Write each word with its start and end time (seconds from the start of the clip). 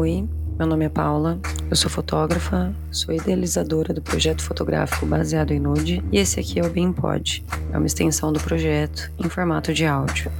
Oi, 0.00 0.28
meu 0.56 0.64
nome 0.64 0.84
é 0.84 0.88
Paula, 0.88 1.40
eu 1.68 1.74
sou 1.74 1.90
fotógrafa, 1.90 2.72
sou 2.88 3.12
idealizadora 3.12 3.92
do 3.92 4.00
projeto 4.00 4.44
fotográfico 4.44 5.04
baseado 5.04 5.50
em 5.50 5.58
nude 5.58 6.04
e 6.12 6.18
esse 6.18 6.38
aqui 6.38 6.60
é 6.60 6.62
o 6.64 6.70
BeamPod, 6.70 7.44
é 7.72 7.76
uma 7.76 7.84
extensão 7.84 8.32
do 8.32 8.38
projeto 8.38 9.10
em 9.18 9.28
formato 9.28 9.74
de 9.74 9.84
áudio. 9.84 10.30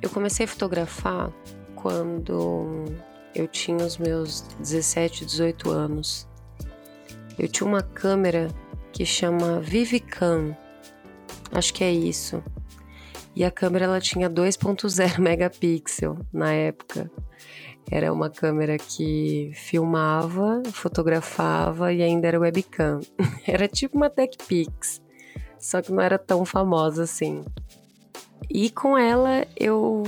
Eu 0.00 0.08
comecei 0.08 0.46
a 0.46 0.48
fotografar 0.48 1.30
quando 1.74 2.86
eu 3.34 3.46
tinha 3.46 3.84
os 3.84 3.98
meus 3.98 4.46
17, 4.58 5.26
18 5.26 5.70
anos. 5.70 6.26
Eu 7.38 7.46
tinha 7.48 7.68
uma 7.68 7.82
câmera 7.82 8.48
que 8.94 9.04
chama 9.04 9.60
Vivicam, 9.60 10.56
acho 11.52 11.72
que 11.74 11.84
é 11.84 11.92
isso. 11.92 12.42
E 13.34 13.44
a 13.44 13.50
câmera 13.50 13.84
ela 13.84 14.00
tinha 14.00 14.28
2.0 14.28 15.18
megapixel 15.20 16.18
na 16.32 16.52
época. 16.52 17.10
Era 17.90 18.12
uma 18.12 18.28
câmera 18.28 18.76
que 18.76 19.50
filmava, 19.54 20.62
fotografava 20.72 21.92
e 21.92 22.02
ainda 22.02 22.28
era 22.28 22.38
webcam. 22.38 23.00
Era 23.46 23.66
tipo 23.66 23.96
uma 23.96 24.10
TechPix, 24.10 25.00
só 25.58 25.80
que 25.80 25.90
não 25.90 26.02
era 26.02 26.18
tão 26.18 26.44
famosa 26.44 27.04
assim. 27.04 27.44
E 28.50 28.68
com 28.70 28.96
ela 28.96 29.46
eu 29.56 30.02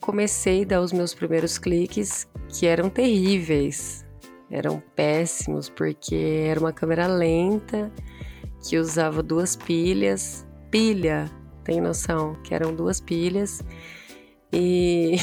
comecei 0.00 0.62
a 0.62 0.66
dar 0.66 0.80
os 0.80 0.92
meus 0.92 1.12
primeiros 1.12 1.58
cliques, 1.58 2.26
que 2.48 2.66
eram 2.66 2.88
terríveis. 2.88 4.06
Eram 4.50 4.80
péssimos, 4.94 5.68
porque 5.68 6.46
era 6.48 6.60
uma 6.60 6.72
câmera 6.72 7.06
lenta 7.06 7.92
que 8.62 8.78
usava 8.78 9.22
duas 9.22 9.56
pilhas. 9.56 10.46
Pilha 10.76 11.24
tem 11.64 11.80
noção? 11.80 12.34
Que 12.44 12.52
eram 12.54 12.74
duas 12.74 13.00
pilhas. 13.00 13.64
E 14.52 15.16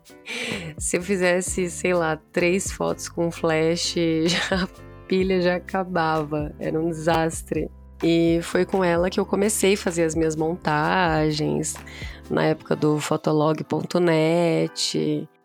se 0.80 0.96
eu 0.96 1.02
fizesse, 1.02 1.68
sei 1.68 1.92
lá, 1.92 2.18
três 2.32 2.72
fotos 2.72 3.06
com 3.06 3.30
flash, 3.30 3.96
já, 4.24 4.64
a 4.64 4.66
pilha 5.06 5.42
já 5.42 5.56
acabava. 5.56 6.54
Era 6.58 6.80
um 6.80 6.88
desastre. 6.88 7.70
E 8.02 8.40
foi 8.42 8.64
com 8.64 8.82
ela 8.82 9.10
que 9.10 9.20
eu 9.20 9.26
comecei 9.26 9.74
a 9.74 9.76
fazer 9.76 10.04
as 10.04 10.14
minhas 10.14 10.34
montagens, 10.34 11.74
na 12.30 12.44
época 12.44 12.74
do 12.74 12.98
fotolog.net. 12.98 13.68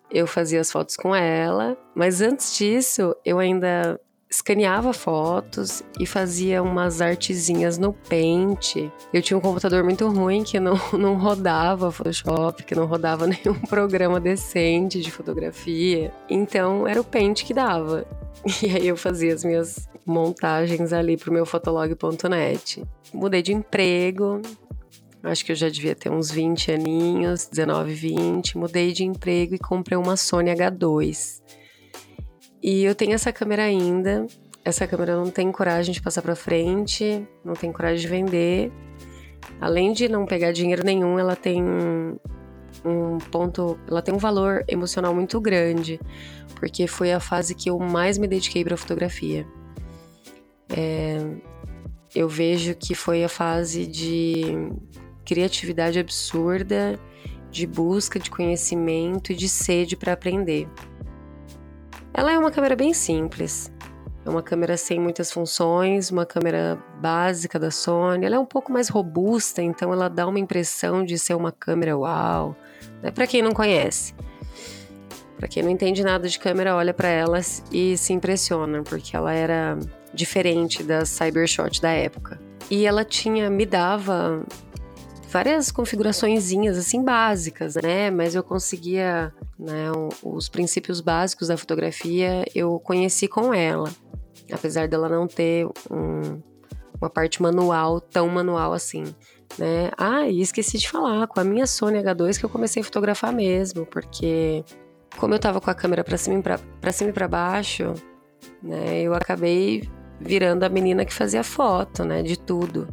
Eu 0.09 0.25
fazia 0.25 0.61
as 0.61 0.71
fotos 0.71 0.95
com 0.95 1.13
ela, 1.13 1.77
mas 1.93 2.21
antes 2.21 2.55
disso 2.55 3.13
eu 3.25 3.39
ainda 3.39 3.99
escaneava 4.33 4.93
fotos 4.93 5.83
e 5.99 6.07
fazia 6.07 6.63
umas 6.63 7.01
artezinhas 7.01 7.77
no 7.77 7.93
Paint. 7.93 8.89
Eu 9.13 9.21
tinha 9.21 9.37
um 9.37 9.41
computador 9.41 9.83
muito 9.83 10.07
ruim 10.07 10.43
que 10.43 10.59
não, 10.59 10.73
não 10.97 11.17
rodava 11.19 11.91
Photoshop, 11.91 12.63
que 12.63 12.73
não 12.73 12.87
rodava 12.87 13.27
nenhum 13.27 13.53
programa 13.69 14.19
decente 14.19 15.01
de 15.01 15.11
fotografia. 15.11 16.11
Então 16.27 16.87
era 16.87 16.99
o 16.99 17.03
Paint 17.03 17.43
que 17.43 17.53
dava. 17.53 18.05
E 18.61 18.75
aí 18.75 18.87
eu 18.87 18.97
fazia 18.97 19.33
as 19.33 19.45
minhas 19.45 19.87
montagens 20.05 20.91
ali 20.91 21.15
pro 21.15 21.31
meu 21.31 21.45
fotolog.net. 21.45 22.83
Mudei 23.13 23.41
de 23.41 23.53
emprego, 23.53 24.41
acho 25.23 25.45
que 25.45 25.53
eu 25.53 25.55
já 25.55 25.69
devia 25.69 25.95
ter 25.95 26.09
uns 26.09 26.29
20 26.29 26.71
aninhos, 26.71 27.47
19, 27.47 27.93
20. 27.93 28.57
Mudei 28.57 28.91
de 28.91 29.05
emprego 29.05 29.55
e 29.55 29.59
comprei 29.59 29.97
uma 29.97 30.17
Sony 30.17 30.51
H2. 30.51 31.42
E 32.63 32.85
eu 32.85 32.95
tenho 32.95 33.11
essa 33.11 33.33
câmera 33.33 33.63
ainda. 33.63 34.25
Essa 34.63 34.87
câmera 34.87 35.17
não 35.17 35.29
tem 35.29 35.51
coragem 35.51 35.93
de 35.93 36.01
passar 36.01 36.21
para 36.21 36.33
frente, 36.33 37.27
não 37.43 37.53
tem 37.53 37.73
coragem 37.73 37.99
de 37.99 38.07
vender. 38.07 38.71
Além 39.59 39.91
de 39.91 40.07
não 40.07 40.25
pegar 40.25 40.53
dinheiro 40.53 40.85
nenhum, 40.85 41.19
ela 41.19 41.35
tem 41.35 41.61
um 41.61 43.17
ponto, 43.29 43.77
ela 43.87 44.01
tem 44.01 44.13
um 44.13 44.17
valor 44.17 44.63
emocional 44.67 45.13
muito 45.13 45.39
grande, 45.41 45.99
porque 46.55 46.87
foi 46.87 47.11
a 47.11 47.19
fase 47.19 47.53
que 47.53 47.69
eu 47.69 47.77
mais 47.77 48.17
me 48.17 48.25
dediquei 48.25 48.63
para 48.63 48.77
fotografia. 48.77 49.45
É, 50.69 51.17
eu 52.15 52.29
vejo 52.29 52.73
que 52.75 52.95
foi 52.95 53.25
a 53.25 53.29
fase 53.29 53.85
de 53.85 54.43
criatividade 55.25 55.99
absurda, 55.99 56.97
de 57.51 57.67
busca 57.67 58.17
de 58.17 58.31
conhecimento 58.31 59.33
e 59.33 59.35
de 59.35 59.49
sede 59.49 59.97
para 59.97 60.13
aprender. 60.13 60.67
Ela 62.13 62.31
é 62.31 62.37
uma 62.37 62.51
câmera 62.51 62.75
bem 62.75 62.93
simples. 62.93 63.71
É 64.25 64.29
uma 64.29 64.43
câmera 64.43 64.77
sem 64.77 64.99
muitas 64.99 65.31
funções, 65.31 66.11
uma 66.11 66.25
câmera 66.25 66.77
básica 67.01 67.59
da 67.59 67.71
Sony. 67.71 68.25
Ela 68.25 68.35
é 68.35 68.39
um 68.39 68.45
pouco 68.45 68.71
mais 68.71 68.87
robusta, 68.87 69.61
então 69.61 69.91
ela 69.91 70.09
dá 70.09 70.27
uma 70.27 70.39
impressão 70.39 71.03
de 71.03 71.17
ser 71.17 71.33
uma 71.33 71.51
câmera 71.51 71.97
uau. 71.97 72.55
Né? 73.01 73.11
Para 73.11 73.27
quem 73.27 73.41
não 73.41 73.51
conhece. 73.51 74.13
Para 75.37 75.47
quem 75.47 75.61
não 75.61 75.69
entende 75.69 76.03
nada 76.03 76.29
de 76.29 76.39
câmera, 76.39 76.75
olha 76.75 76.93
para 76.93 77.09
ela 77.09 77.39
e 77.69 77.97
se 77.97 78.13
impressiona, 78.13 78.81
porque 78.83 79.17
ela 79.17 79.33
era 79.33 79.77
diferente 80.13 80.83
das 80.83 81.09
Cybershot 81.09 81.81
da 81.81 81.91
época. 81.91 82.39
E 82.69 82.85
ela 82.85 83.03
tinha, 83.03 83.49
me 83.49 83.65
dava 83.65 84.41
várias 85.33 85.71
configuraçõezinhas 85.71 86.77
assim 86.77 87.03
básicas, 87.03 87.73
né? 87.75 88.11
Mas 88.11 88.35
eu 88.35 88.43
conseguia, 88.43 89.33
né, 89.57 89.91
os 90.21 90.47
princípios 90.47 91.01
básicos 91.01 91.47
da 91.47 91.57
fotografia 91.57 92.45
eu 92.53 92.79
conheci 92.79 93.27
com 93.27 93.51
ela, 93.51 93.89
apesar 94.51 94.87
dela 94.87 95.09
não 95.09 95.27
ter 95.27 95.65
um, 95.89 96.39
uma 97.01 97.09
parte 97.09 97.41
manual 97.41 97.99
tão 97.99 98.29
manual 98.29 98.73
assim. 98.73 99.03
Né? 99.57 99.89
Ah, 99.97 100.27
e 100.27 100.39
esqueci 100.39 100.77
de 100.77 100.89
falar, 100.89 101.27
com 101.27 101.39
a 101.39 101.43
minha 101.43 101.65
Sony 101.65 101.97
H2 101.97 102.37
que 102.37 102.45
eu 102.45 102.49
comecei 102.49 102.81
a 102.81 102.85
fotografar 102.85 103.33
mesmo, 103.33 103.87
porque 103.87 104.63
como 105.17 105.33
eu 105.33 105.39
tava 105.39 105.59
com 105.59 105.69
a 105.69 105.75
câmera 105.75 106.03
para 106.03 106.17
cima 106.17 106.41
para 106.79 106.91
cima 106.91 107.09
e 107.09 107.13
para 107.13 107.27
baixo, 107.27 107.93
né, 108.61 109.01
eu 109.01 109.15
acabei 109.15 109.89
virando 110.19 110.63
a 110.63 110.69
menina 110.69 111.05
que 111.05 111.13
fazia 111.13 111.43
foto, 111.43 112.03
né, 112.03 112.21
de 112.21 112.37
tudo. 112.37 112.87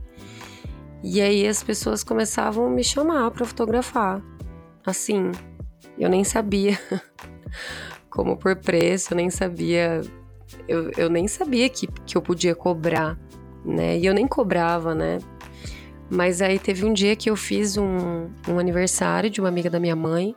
E 1.02 1.20
aí 1.20 1.46
as 1.46 1.62
pessoas 1.62 2.04
começavam 2.04 2.66
a 2.66 2.70
me 2.70 2.84
chamar 2.84 3.30
para 3.30 3.46
fotografar. 3.46 4.22
Assim, 4.84 5.32
eu 5.98 6.08
nem 6.08 6.24
sabia 6.24 6.78
como 8.10 8.36
por 8.36 8.56
preço, 8.56 9.12
eu 9.12 9.16
nem 9.16 9.30
sabia. 9.30 10.02
Eu, 10.68 10.90
eu 10.96 11.08
nem 11.08 11.26
sabia 11.26 11.68
que, 11.68 11.86
que 11.86 12.16
eu 12.16 12.22
podia 12.22 12.54
cobrar, 12.54 13.18
né? 13.64 13.98
E 13.98 14.04
eu 14.04 14.12
nem 14.12 14.26
cobrava, 14.26 14.94
né? 14.94 15.18
Mas 16.10 16.42
aí 16.42 16.58
teve 16.58 16.84
um 16.84 16.92
dia 16.92 17.14
que 17.14 17.30
eu 17.30 17.36
fiz 17.36 17.76
um, 17.76 18.28
um 18.48 18.58
aniversário 18.58 19.30
de 19.30 19.40
uma 19.40 19.48
amiga 19.48 19.70
da 19.70 19.78
minha 19.78 19.94
mãe. 19.94 20.34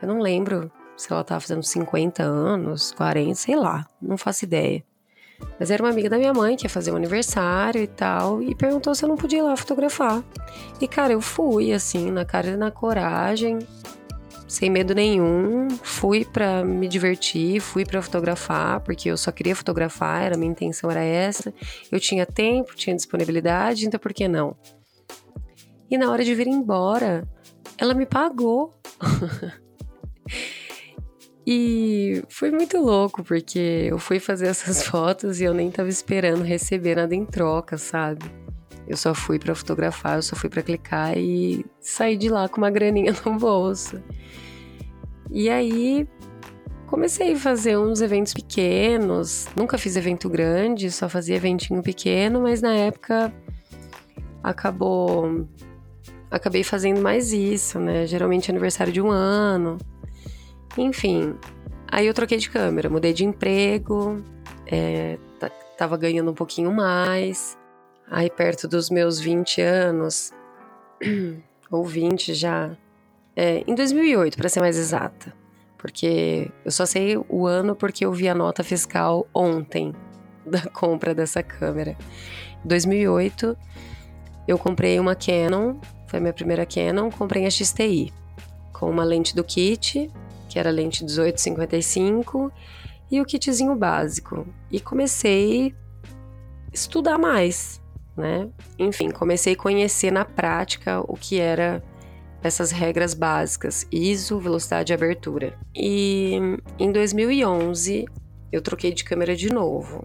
Eu 0.00 0.08
não 0.08 0.20
lembro 0.20 0.70
se 0.96 1.12
ela 1.12 1.24
tava 1.24 1.40
fazendo 1.40 1.62
50 1.62 2.22
anos, 2.22 2.92
40, 2.92 3.34
sei 3.34 3.56
lá, 3.56 3.86
não 4.00 4.16
faço 4.16 4.44
ideia. 4.44 4.84
Mas 5.58 5.70
era 5.70 5.82
uma 5.82 5.90
amiga 5.90 6.08
da 6.08 6.18
minha 6.18 6.32
mãe 6.32 6.56
que 6.56 6.66
ia 6.66 6.70
fazer 6.70 6.92
um 6.92 6.96
aniversário 6.96 7.82
e 7.82 7.86
tal, 7.86 8.42
e 8.42 8.54
perguntou 8.54 8.94
se 8.94 9.04
eu 9.04 9.08
não 9.08 9.16
podia 9.16 9.38
ir 9.38 9.42
lá 9.42 9.56
fotografar. 9.56 10.22
E 10.80 10.88
cara, 10.88 11.12
eu 11.12 11.20
fui, 11.20 11.72
assim, 11.72 12.10
na 12.10 12.24
cara 12.24 12.48
e 12.48 12.56
na 12.56 12.70
coragem, 12.70 13.58
sem 14.52 14.68
medo 14.68 14.94
nenhum. 14.94 15.68
Fui 15.82 16.24
para 16.24 16.62
me 16.62 16.86
divertir, 16.86 17.60
fui 17.60 17.86
para 17.86 18.02
fotografar, 18.02 18.80
porque 18.80 19.10
eu 19.10 19.16
só 19.16 19.32
queria 19.32 19.56
fotografar, 19.56 20.22
era 20.22 20.36
minha 20.36 20.50
intenção 20.50 20.90
era 20.90 21.02
essa. 21.02 21.54
Eu 21.90 21.98
tinha 21.98 22.26
tempo, 22.26 22.74
tinha 22.74 22.94
disponibilidade, 22.94 23.86
então 23.86 23.98
por 23.98 24.12
que 24.12 24.28
não? 24.28 24.54
E 25.90 25.96
na 25.96 26.10
hora 26.10 26.24
de 26.24 26.34
vir 26.34 26.46
embora, 26.46 27.26
ela 27.78 27.94
me 27.94 28.04
pagou. 28.04 28.74
E 31.46 32.22
foi 32.28 32.50
muito 32.50 32.78
louco, 32.78 33.24
porque 33.24 33.88
eu 33.88 33.98
fui 33.98 34.20
fazer 34.20 34.46
essas 34.46 34.84
fotos 34.86 35.40
e 35.40 35.44
eu 35.44 35.52
nem 35.52 35.70
tava 35.70 35.88
esperando 35.88 36.42
receber 36.42 36.96
nada 36.96 37.14
em 37.14 37.24
troca, 37.24 37.76
sabe? 37.76 38.24
Eu 38.86 38.96
só 38.96 39.14
fui 39.14 39.38
para 39.38 39.54
fotografar, 39.54 40.16
eu 40.16 40.22
só 40.22 40.36
fui 40.36 40.48
para 40.48 40.62
clicar 40.62 41.16
e 41.16 41.64
saí 41.80 42.16
de 42.16 42.28
lá 42.28 42.48
com 42.48 42.58
uma 42.58 42.70
graninha 42.70 43.14
no 43.24 43.38
bolso. 43.38 44.02
E 45.30 45.48
aí 45.48 46.06
comecei 46.86 47.32
a 47.32 47.36
fazer 47.36 47.76
uns 47.78 48.00
eventos 48.00 48.34
pequenos. 48.34 49.48
Nunca 49.56 49.78
fiz 49.78 49.96
evento 49.96 50.28
grande, 50.28 50.90
só 50.90 51.08
fazia 51.08 51.36
eventinho 51.36 51.82
pequeno, 51.82 52.42
mas 52.42 52.60
na 52.60 52.74
época 52.74 53.32
acabou 54.42 55.46
acabei 56.30 56.64
fazendo 56.64 57.00
mais 57.00 57.32
isso, 57.32 57.78
né? 57.78 58.06
Geralmente 58.06 58.50
aniversário 58.50 58.92
de 58.92 59.00
um 59.00 59.10
ano. 59.10 59.78
Enfim, 60.76 61.36
aí 61.90 62.06
eu 62.06 62.14
troquei 62.14 62.38
de 62.38 62.48
câmera, 62.48 62.88
mudei 62.88 63.12
de 63.12 63.24
emprego, 63.24 64.22
é, 64.66 65.18
tava 65.76 65.96
ganhando 65.96 66.30
um 66.30 66.34
pouquinho 66.34 66.72
mais. 66.72 67.58
Aí 68.10 68.30
perto 68.30 68.68
dos 68.68 68.90
meus 68.90 69.18
20 69.18 69.60
anos, 69.60 70.32
ou 71.70 71.84
20 71.84 72.34
já, 72.34 72.76
é, 73.34 73.64
em 73.66 73.74
2008, 73.74 74.36
para 74.36 74.48
ser 74.48 74.60
mais 74.60 74.76
exata, 74.76 75.34
porque 75.78 76.50
eu 76.64 76.70
só 76.70 76.84
sei 76.84 77.16
o 77.16 77.46
ano 77.46 77.74
porque 77.74 78.04
eu 78.04 78.12
vi 78.12 78.28
a 78.28 78.34
nota 78.34 78.62
fiscal 78.62 79.26
ontem 79.34 79.94
da 80.44 80.60
compra 80.66 81.14
dessa 81.14 81.42
câmera. 81.42 81.96
Em 82.64 82.68
2008, 82.68 83.56
eu 84.46 84.58
comprei 84.58 85.00
uma 85.00 85.14
Canon, 85.14 85.76
foi 86.06 86.20
minha 86.20 86.32
primeira 86.32 86.66
Canon, 86.66 87.10
comprei 87.10 87.46
a 87.46 87.50
XTI, 87.50 88.12
com 88.72 88.90
uma 88.90 89.04
lente 89.04 89.34
do 89.34 89.42
kit, 89.42 90.10
que 90.52 90.58
era 90.58 90.70
lente 90.70 91.02
1855, 91.02 92.52
e 93.10 93.22
o 93.22 93.24
kitzinho 93.24 93.74
básico. 93.74 94.46
E 94.70 94.78
comecei 94.78 95.74
a 96.70 96.74
estudar 96.74 97.16
mais, 97.16 97.80
né? 98.14 98.50
Enfim, 98.78 99.10
comecei 99.10 99.54
a 99.54 99.56
conhecer 99.56 100.10
na 100.10 100.26
prática 100.26 101.00
o 101.08 101.14
que 101.14 101.40
era 101.40 101.82
essas 102.42 102.70
regras 102.70 103.14
básicas, 103.14 103.86
ISO, 103.90 104.38
velocidade 104.38 104.92
e 104.92 104.94
abertura. 104.94 105.58
E 105.74 106.38
em 106.78 106.92
2011 106.92 108.04
eu 108.50 108.60
troquei 108.60 108.92
de 108.92 109.04
câmera 109.04 109.34
de 109.34 109.50
novo. 109.50 110.04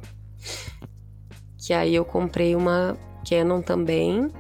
Que 1.58 1.74
aí 1.74 1.94
eu 1.94 2.06
comprei 2.06 2.56
uma 2.56 2.96
Canon 3.30 3.62
também, 3.62 4.32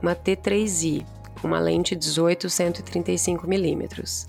uma 0.00 0.14
T3i, 0.14 1.04
com 1.40 1.48
uma 1.48 1.58
lente 1.58 1.96
18 1.96 2.48
135 2.48 3.48
milímetros. 3.48 4.28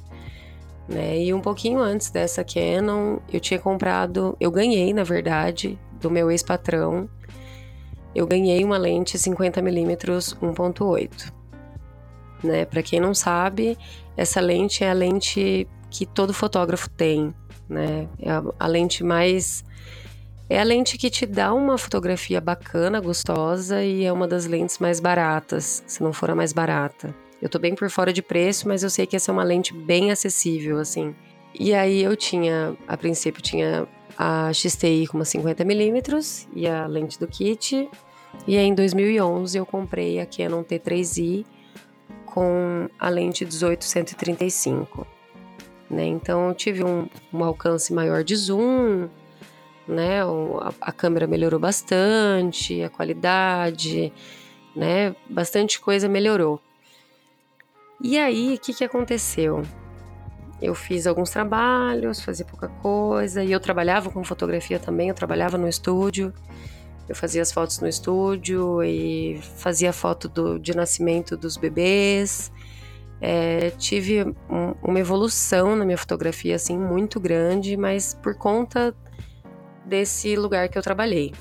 Né? 0.87 1.23
E 1.23 1.33
um 1.33 1.39
pouquinho 1.39 1.79
antes 1.79 2.09
dessa 2.09 2.43
Canon, 2.43 3.17
eu 3.31 3.39
tinha 3.39 3.59
comprado, 3.59 4.35
eu 4.39 4.51
ganhei, 4.51 4.93
na 4.93 5.03
verdade, 5.03 5.79
do 5.99 6.11
meu 6.11 6.29
ex-patrão, 6.29 7.09
eu 8.13 8.27
ganhei 8.27 8.63
uma 8.63 8.77
lente 8.77 9.17
50mm 9.17 10.37
1.8. 10.39 11.33
Né? 12.43 12.65
Para 12.65 12.83
quem 12.83 12.99
não 12.99 13.13
sabe, 13.13 13.77
essa 14.17 14.41
lente 14.41 14.83
é 14.83 14.89
a 14.89 14.93
lente 14.93 15.67
que 15.89 16.05
todo 16.05 16.33
fotógrafo 16.33 16.89
tem, 16.89 17.33
né? 17.69 18.07
É 18.19 18.31
a, 18.31 18.43
a 18.59 18.67
lente 18.67 19.03
mais 19.03 19.63
é 20.49 20.59
a 20.59 20.63
lente 20.63 20.97
que 20.97 21.09
te 21.09 21.25
dá 21.25 21.53
uma 21.53 21.77
fotografia 21.77 22.41
bacana, 22.41 22.99
gostosa 22.99 23.83
e 23.83 24.03
é 24.03 24.11
uma 24.11 24.27
das 24.27 24.45
lentes 24.45 24.77
mais 24.77 24.99
baratas, 24.99 25.83
se 25.87 26.03
não 26.03 26.11
for 26.11 26.29
a 26.29 26.35
mais 26.35 26.51
barata. 26.51 27.15
Eu 27.43 27.49
tô 27.49 27.59
bem 27.59 27.75
por 27.75 27.89
fora 27.89 28.13
de 28.13 28.21
preço, 28.21 28.69
mas 28.69 28.83
eu 28.83 28.89
sei 28.89 29.05
que 29.05 29.17
essa 29.17 29.29
é 29.29 29.33
uma 29.33 29.43
lente 29.43 29.73
bem 29.73 30.11
acessível, 30.11 30.79
assim. 30.79 31.13
E 31.53 31.73
aí 31.73 32.01
eu 32.01 32.15
tinha, 32.15 32.73
a 32.87 32.95
princípio, 32.95 33.41
tinha 33.41 33.85
a 34.17 34.49
XTI 34.53 35.07
com 35.07 35.17
uma 35.17 35.25
50mm 35.25 36.47
e 36.55 36.65
a 36.65 36.87
lente 36.87 37.19
do 37.19 37.27
kit. 37.27 37.89
E 38.47 38.57
aí 38.57 38.65
em 38.65 38.73
2011 38.73 39.57
eu 39.57 39.65
comprei 39.65 40.21
a 40.21 40.25
Canon 40.25 40.63
T3i 40.63 41.45
com 42.25 42.87
a 42.97 43.09
lente 43.09 43.45
18-135. 43.45 45.05
Né? 45.89 46.05
Então 46.05 46.47
eu 46.47 46.55
tive 46.55 46.81
um, 46.85 47.09
um 47.33 47.43
alcance 47.43 47.93
maior 47.93 48.23
de 48.23 48.37
zoom, 48.37 49.09
né? 49.85 50.21
A, 50.23 50.73
a, 50.79 50.91
câmera 50.93 51.27
melhorou 51.27 51.59
bastante, 51.59 52.81
a 52.81 52.89
qualidade, 52.89 54.13
né? 54.73 55.13
Bastante 55.29 55.77
coisa 55.81 56.07
melhorou. 56.07 56.61
E 58.03 58.19
aí, 58.19 58.55
o 58.55 58.59
que, 58.59 58.73
que 58.73 58.83
aconteceu? 58.83 59.63
Eu 60.61 60.75
fiz 60.75 61.07
alguns 61.07 61.29
trabalhos, 61.29 62.19
fazia 62.19 62.43
pouca 62.43 62.67
coisa, 62.67 63.41
e 63.41 63.49
eu 63.49 63.61
trabalhava 63.61 64.09
com 64.09 64.21
fotografia 64.25 64.77
também, 64.77 65.07
eu 65.07 65.15
trabalhava 65.15 65.57
no 65.57 65.69
estúdio. 65.69 66.33
Eu 67.07 67.15
fazia 67.15 67.41
as 67.41 67.51
fotos 67.51 67.79
no 67.79 67.87
estúdio 67.87 68.83
e 68.83 69.39
fazia 69.55 69.93
foto 69.93 70.27
do, 70.27 70.59
de 70.59 70.75
nascimento 70.75 71.37
dos 71.37 71.55
bebês. 71.55 72.51
É, 73.21 73.69
tive 73.71 74.23
um, 74.49 74.73
uma 74.81 74.99
evolução 74.99 75.73
na 75.73 75.85
minha 75.85 75.97
fotografia 75.97 76.55
assim 76.55 76.77
muito 76.77 77.21
grande, 77.21 77.77
mas 77.77 78.13
por 78.13 78.35
conta 78.35 78.93
desse 79.85 80.35
lugar 80.35 80.67
que 80.67 80.77
eu 80.77 80.81
trabalhei. 80.81 81.33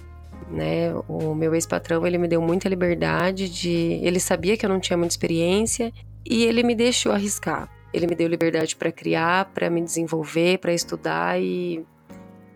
Né? 0.49 0.95
O 1.09 1.35
meu 1.35 1.55
ex-patrão 1.55 2.07
ele 2.07 2.19
me 2.19 2.29
deu 2.29 2.41
muita 2.41 2.69
liberdade 2.69 3.49
de, 3.49 3.99
ele 4.03 4.21
sabia 4.21 4.57
que 4.57 4.65
eu 4.65 4.71
não 4.71 4.79
tinha 4.79 4.97
muita 4.97 5.13
experiência 5.13 5.93
e 6.25 6.45
ele 6.45 6.63
me 6.63 6.75
deixou 6.75 7.13
arriscar. 7.13 7.69
Ele 7.93 8.07
me 8.07 8.15
deu 8.15 8.27
liberdade 8.27 8.75
para 8.75 8.91
criar, 8.91 9.47
para 9.47 9.69
me 9.69 9.83
desenvolver, 9.83 10.59
para 10.59 10.73
estudar 10.73 11.41
e 11.41 11.85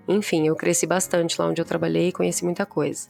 enfim, 0.08 0.46
eu 0.46 0.54
cresci 0.54 0.86
bastante 0.86 1.40
lá 1.40 1.48
onde 1.48 1.60
eu 1.60 1.64
trabalhei 1.64 2.08
e 2.08 2.12
conheci 2.12 2.44
muita 2.44 2.64
coisa. 2.64 3.08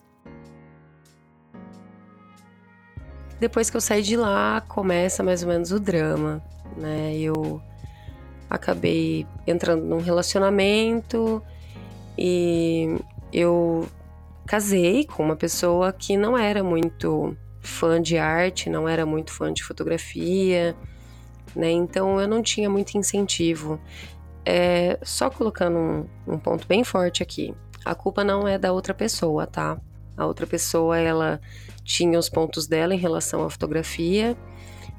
Depois 3.38 3.68
que 3.68 3.76
eu 3.76 3.80
saí 3.82 4.02
de 4.02 4.16
lá, 4.16 4.62
começa 4.66 5.22
mais 5.22 5.42
ou 5.42 5.48
menos 5.48 5.70
o 5.70 5.78
drama, 5.78 6.42
né? 6.76 7.14
Eu 7.16 7.60
acabei 8.48 9.26
entrando 9.46 9.84
num 9.84 10.00
relacionamento 10.00 11.42
e 12.16 12.96
eu 13.30 13.86
casei 14.46 15.04
com 15.04 15.22
uma 15.22 15.36
pessoa 15.36 15.92
que 15.92 16.16
não 16.16 16.38
era 16.38 16.62
muito 16.62 17.36
fã 17.66 18.00
de 18.00 18.16
arte, 18.16 18.70
não 18.70 18.88
era 18.88 19.04
muito 19.04 19.32
fã 19.32 19.52
de 19.52 19.62
fotografia, 19.62 20.76
né? 21.54 21.70
Então 21.70 22.20
eu 22.20 22.28
não 22.28 22.42
tinha 22.42 22.70
muito 22.70 22.96
incentivo. 22.96 23.80
É, 24.44 24.98
só 25.02 25.28
colocando 25.28 25.76
um, 25.76 26.06
um 26.26 26.38
ponto 26.38 26.66
bem 26.68 26.84
forte 26.84 27.22
aqui. 27.22 27.54
A 27.84 27.94
culpa 27.94 28.22
não 28.22 28.46
é 28.46 28.58
da 28.58 28.72
outra 28.72 28.94
pessoa, 28.94 29.46
tá? 29.46 29.78
A 30.16 30.24
outra 30.24 30.46
pessoa, 30.46 30.96
ela 30.98 31.40
tinha 31.84 32.18
os 32.18 32.28
pontos 32.28 32.66
dela 32.66 32.94
em 32.94 32.98
relação 32.98 33.44
à 33.44 33.50
fotografia, 33.50 34.36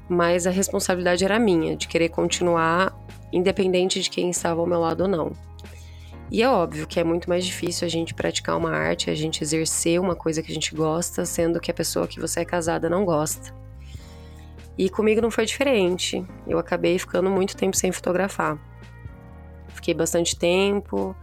mas 0.08 0.46
a 0.46 0.50
responsabilidade 0.50 1.24
era 1.24 1.38
minha, 1.38 1.76
de 1.76 1.88
querer 1.88 2.08
continuar, 2.08 2.96
independente 3.32 4.00
de 4.00 4.08
quem 4.08 4.30
estava 4.30 4.60
ao 4.60 4.66
meu 4.66 4.80
lado 4.80 5.02
ou 5.02 5.08
não. 5.08 5.47
E 6.30 6.42
é 6.42 6.48
óbvio 6.48 6.86
que 6.86 7.00
é 7.00 7.04
muito 7.04 7.28
mais 7.28 7.44
difícil 7.44 7.86
a 7.86 7.88
gente 7.88 8.12
praticar 8.12 8.56
uma 8.56 8.70
arte, 8.70 9.10
a 9.10 9.14
gente 9.14 9.42
exercer 9.42 9.98
uma 9.98 10.14
coisa 10.14 10.42
que 10.42 10.50
a 10.50 10.54
gente 10.54 10.74
gosta, 10.74 11.24
sendo 11.24 11.58
que 11.58 11.70
a 11.70 11.74
pessoa 11.74 12.06
que 12.06 12.20
você 12.20 12.40
é 12.40 12.44
casada 12.44 12.88
não 12.90 13.04
gosta. 13.04 13.54
E 14.76 14.90
comigo 14.90 15.22
não 15.22 15.30
foi 15.30 15.46
diferente. 15.46 16.24
Eu 16.46 16.58
acabei 16.58 16.98
ficando 16.98 17.30
muito 17.30 17.56
tempo 17.56 17.76
sem 17.76 17.90
fotografar. 17.90 18.58
Fiquei 19.68 19.94
bastante 19.94 20.38
tempo. 20.38 21.16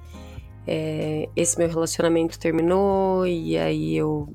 É, 0.68 1.30
esse 1.36 1.58
meu 1.58 1.70
relacionamento 1.70 2.40
terminou 2.40 3.28
e 3.28 3.56
aí 3.58 3.96
eu 3.96 4.34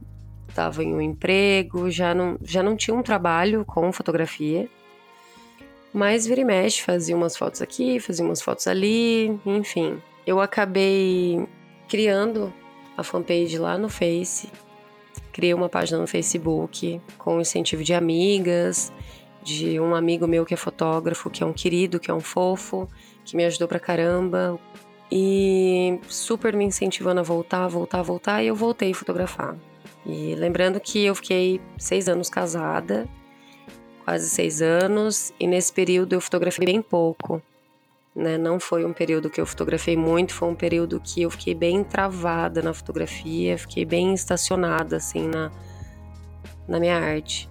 estava 0.49 0.85
em 0.85 0.95
um 0.95 1.01
emprego, 1.01 1.91
já 1.91 2.15
não, 2.15 2.39
já 2.43 2.63
não 2.63 2.77
tinha 2.77 2.97
um 2.97 3.03
trabalho 3.03 3.65
com 3.65 3.93
fotografia. 3.93 4.69
Mas 5.93 6.25
vira 6.27 6.41
e 6.41 6.45
mexe, 6.45 6.81
fazia 6.81 7.17
umas 7.17 7.37
fotos 7.37 7.61
aqui, 7.61 7.99
fazia 7.99 8.25
umas 8.25 8.41
fotos 8.41 8.69
ali, 8.69 9.37
enfim. 9.45 10.01
Eu 10.31 10.41
acabei 10.41 11.45
criando 11.89 12.55
a 12.97 13.03
fanpage 13.03 13.59
lá 13.59 13.77
no 13.77 13.89
Face, 13.89 14.49
criei 15.33 15.53
uma 15.53 15.69
página 15.69 15.99
no 15.99 16.07
Facebook 16.07 17.01
com 17.19 17.41
incentivo 17.41 17.83
de 17.83 17.93
amigas, 17.93 18.93
de 19.43 19.81
um 19.81 19.93
amigo 19.93 20.29
meu 20.29 20.47
que 20.47 20.55
é 20.55 20.57
fotógrafo, 20.57 21.31
que 21.31 21.43
é 21.43 21.47
um 21.47 21.53
querido, 21.53 21.99
que 21.99 22.13
é 22.13 22.15
um 22.15 22.21
fofo, 22.21 22.89
que 23.25 23.37
me 23.37 23.45
ajudou 23.45 23.67
pra 23.67 23.81
caramba 23.81 24.57
e 25.11 25.99
super 26.07 26.55
me 26.55 26.65
incentivando 26.65 27.19
a 27.19 27.25
voltar, 27.25 27.67
voltar, 27.67 28.01
voltar, 28.01 28.41
e 28.41 28.47
eu 28.47 28.55
voltei 28.55 28.93
a 28.93 28.95
fotografar. 28.95 29.57
E 30.07 30.37
lembrando 30.37 30.79
que 30.79 31.07
eu 31.07 31.15
fiquei 31.17 31.61
seis 31.77 32.09
anos 32.09 32.31
casada, 32.31 33.09
quase 34.05 34.31
seis 34.31 34.63
anos, 34.63 35.35
e 35.41 35.49
nesse 35.49 35.73
período 35.73 36.13
eu 36.13 36.21
fotografei 36.21 36.67
bem 36.67 36.81
pouco. 36.81 37.43
Né? 38.15 38.37
Não 38.37 38.59
foi 38.59 38.85
um 38.85 38.93
período 38.93 39.31
que 39.31 39.41
eu 39.41 39.47
fotografei 39.47 39.97
muito, 39.97 40.35
foi 40.35 40.49
um 40.49 40.55
período 40.55 41.01
que 41.01 41.23
eu 41.23 41.31
fiquei 41.31 41.55
bem 41.55 41.85
travada 41.85 42.61
na 42.61 42.75
fotografia, 42.75 43.57
fiquei 43.57 43.85
bem 43.85 44.15
estacionada 44.15 44.97
assim 44.97 45.29
na, 45.29 45.51
na 46.67 46.81
minha 46.81 46.97
arte. 46.97 47.49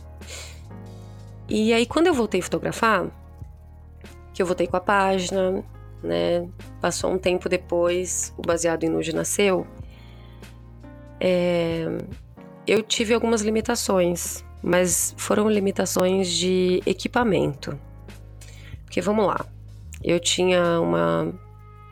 E 1.47 1.73
aí 1.73 1.85
quando 1.85 2.07
eu 2.07 2.13
voltei 2.13 2.41
a 2.41 2.43
fotografar, 2.43 3.07
que 4.33 4.41
eu 4.41 4.45
voltei 4.45 4.67
com 4.67 4.77
a 4.77 4.81
página, 4.81 5.63
né? 6.03 6.47
Passou 6.81 7.11
um 7.11 7.17
tempo 7.17 7.49
depois, 7.49 8.33
o 8.37 8.41
Baseado 8.41 8.83
em 8.83 8.89
Nude 8.89 9.13
nasceu. 9.13 9.65
É, 11.19 11.85
eu 12.65 12.81
tive 12.81 13.13
algumas 13.13 13.41
limitações, 13.41 14.43
mas 14.61 15.13
foram 15.17 15.49
limitações 15.49 16.29
de 16.29 16.81
equipamento. 16.85 17.77
Porque 18.85 19.01
vamos 19.01 19.27
lá, 19.27 19.45
eu 20.03 20.19
tinha 20.19 20.79
uma 20.79 21.33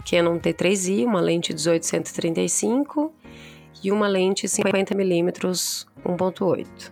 Canon 0.09 0.39
T3i, 0.39 1.05
uma 1.05 1.19
lente 1.19 1.53
18-135 1.53 3.11
e 3.83 3.91
uma 3.91 4.07
lente 4.07 4.47
50mm 4.47 5.85
1.8. 6.05 6.91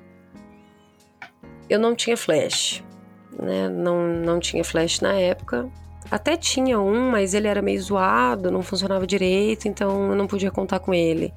Eu 1.70 1.80
não 1.80 1.96
tinha 1.96 2.18
flash, 2.18 2.84
né? 3.32 3.70
Não, 3.70 4.08
não 4.08 4.40
tinha 4.40 4.64
flash 4.64 5.00
na 5.00 5.14
época. 5.14 5.70
Até 6.12 6.38
tinha 6.38 6.80
um, 6.80 7.10
mas 7.10 7.34
ele 7.34 7.48
era 7.48 7.62
meio 7.62 7.82
zoado, 7.82 8.52
não 8.52 8.62
funcionava 8.62 9.08
direito, 9.08 9.68
então 9.68 10.12
eu 10.12 10.16
não 10.16 10.28
podia 10.28 10.52
contar 10.52 10.80
com 10.80 10.94
ele. 10.94 11.34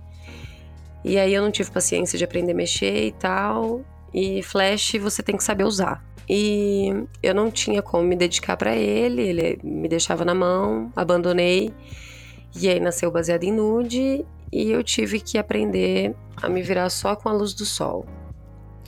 E 1.05 1.19
aí 1.19 1.33
eu 1.33 1.43
não 1.43 1.51
tive 1.51 1.71
paciência 1.71 2.19
de 2.19 2.25
aprender 2.25 2.53
a 2.53 2.55
mexer 2.55 3.07
e 3.07 3.13
tal. 3.13 3.83
E 4.13 4.43
Flash 4.43 4.93
você 5.01 5.23
tem 5.23 5.37
que 5.37 5.45
saber 5.45 5.65
usar. 5.65 6.05
E 6.29 6.93
eu 7.23 7.35
não 7.35 7.51
tinha 7.51 7.81
como 7.81 8.05
me 8.05 8.15
dedicar 8.15 8.57
para 8.57 8.77
ele, 8.77 9.23
ele 9.23 9.61
me 9.65 9.89
deixava 9.89 10.25
na 10.25 10.35
mão, 10.35 10.93
abandonei. 10.95 11.73
E 12.55 12.69
aí 12.69 12.79
nasceu 12.81 13.11
baseado 13.11 13.45
em 13.45 13.53
nude 13.53 14.27
e 14.53 14.71
eu 14.71 14.83
tive 14.83 15.21
que 15.21 15.39
aprender 15.39 16.15
a 16.37 16.49
me 16.49 16.63
virar 16.63 16.91
só 16.91 17.15
com 17.17 17.29
a 17.29 17.33
luz 17.33 17.55
do 17.55 17.65
sol. 17.65 18.07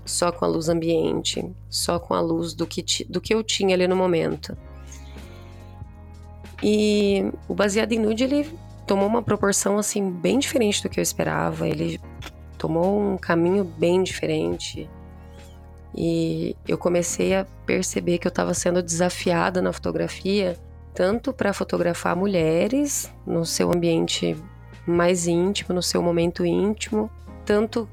só 0.05 0.33
com 0.33 0.45
a 0.45 0.49
luz 0.49 0.69
ambiente, 0.69 1.45
só 1.69 1.99
com 1.99 2.15
a 2.15 2.21
luz 2.21 2.53
do 2.55 2.67
que, 2.67 2.85
do 3.09 3.21
que 3.21 3.33
eu 3.35 3.43
tinha 3.43 3.75
ali 3.75 3.87
no 3.87 3.97
momento. 3.97 4.57
E 6.63 7.31
o 7.49 7.55
baseado 7.55 7.93
em 7.93 7.99
nude 7.99 8.25
ele 8.25 8.47
tomou 8.87 9.07
uma 9.07 9.23
proporção 9.23 9.79
assim 9.79 10.11
bem 10.11 10.39
diferente 10.39 10.83
do 10.83 10.89
que 10.89 10.99
eu 10.99 11.03
esperava. 11.03 11.69
Ele 11.69 12.01
tomou 12.59 13.01
um 13.01 13.17
caminho 13.17 13.65
bem 13.65 14.03
diferente. 14.03 14.89
E 15.95 16.57
eu 16.67 16.79
comecei 16.79 17.35
a 17.35 17.47
perceber 17.67 18.19
que 18.19 18.27
eu 18.27 18.31
estava 18.31 18.55
sendo 18.55 18.83
desafiada 18.83 19.61
na 19.61 19.73
fotografia, 19.73 20.57
tanto 20.95 21.33
para 21.33 21.53
fotografar 21.53 22.15
mulheres 22.15 23.13
no 23.27 23.45
seu 23.45 23.73
ambiente 23.73 24.37
mais 24.87 25.27
íntimo, 25.27 25.75
no 25.75 25.83
seu 25.83 26.03
momento 26.03 26.45
íntimo, 26.45 27.11
tanto 27.45 27.89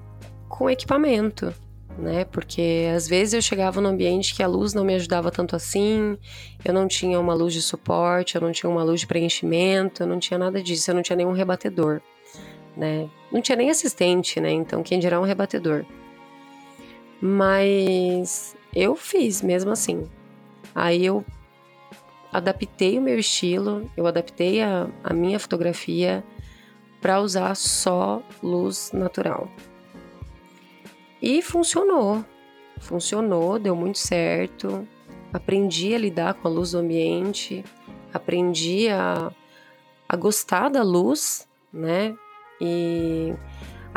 com 0.47 0.69
equipamento 0.69 1.53
né? 1.97 2.25
Porque 2.25 2.87
às 2.95 3.07
vezes 3.07 3.33
eu 3.33 3.41
chegava 3.41 3.81
num 3.81 3.89
ambiente 3.89 4.35
que 4.35 4.43
a 4.43 4.47
luz 4.47 4.73
não 4.73 4.85
me 4.85 4.93
ajudava 4.95 5.31
tanto 5.31 5.55
assim, 5.55 6.17
eu 6.63 6.73
não 6.73 6.87
tinha 6.87 7.19
uma 7.19 7.33
luz 7.33 7.53
de 7.53 7.61
suporte, 7.61 8.35
eu 8.35 8.41
não 8.41 8.51
tinha 8.51 8.69
uma 8.69 8.83
luz 8.83 9.01
de 9.01 9.07
preenchimento, 9.07 10.03
eu 10.03 10.07
não 10.07 10.19
tinha 10.19 10.37
nada 10.37 10.61
disso, 10.61 10.91
eu 10.91 10.95
não 10.95 11.01
tinha 11.01 11.15
nenhum 11.15 11.31
rebatedor, 11.31 12.01
né? 12.75 13.09
Não 13.31 13.41
tinha 13.41 13.55
nem 13.55 13.69
assistente, 13.69 14.39
né? 14.39 14.51
Então 14.51 14.83
quem 14.83 14.99
dirá 14.99 15.19
um 15.19 15.23
rebatedor. 15.23 15.85
Mas 17.21 18.55
eu 18.75 18.95
fiz 18.95 19.41
mesmo 19.41 19.71
assim. 19.71 20.07
Aí 20.73 21.05
eu 21.05 21.25
adaptei 22.31 22.99
o 22.99 23.01
meu 23.01 23.17
estilo, 23.17 23.89
eu 23.97 24.05
adaptei 24.05 24.61
a, 24.61 24.87
a 25.03 25.13
minha 25.13 25.39
fotografia 25.39 26.23
para 27.01 27.19
usar 27.19 27.55
só 27.55 28.21
luz 28.41 28.91
natural. 28.93 29.49
E 31.21 31.41
funcionou. 31.41 32.23
Funcionou, 32.79 33.57
deu 33.57 33.75
muito 33.75 33.97
certo. 33.97 34.87
Aprendi 35.33 35.93
a 35.93 35.97
lidar 35.97 36.35
com 36.35 36.47
a 36.47 36.51
luz 36.51 36.71
do 36.71 36.79
ambiente, 36.79 37.63
aprendi 38.13 38.87
a, 38.89 39.31
a 40.07 40.15
gostar 40.15 40.69
da 40.69 40.83
luz, 40.83 41.47
né? 41.73 42.15
E 42.61 43.33